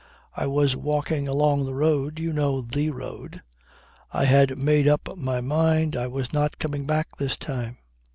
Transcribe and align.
"I 0.35 0.47
was 0.47 0.75
walking 0.75 1.27
along 1.27 1.63
the 1.65 1.75
road 1.75 2.17
you 2.17 2.33
know, 2.33 2.61
the 2.63 2.89
road. 2.89 3.43
I 4.11 4.25
had 4.25 4.57
made 4.57 4.87
up 4.87 5.15
my 5.15 5.41
mind 5.41 5.95
I 5.95 6.07
was 6.07 6.33
not 6.33 6.57
coming 6.57 6.87
back 6.87 7.17
this 7.19 7.37
time." 7.37 7.77